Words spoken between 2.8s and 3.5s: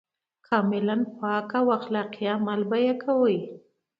کوي.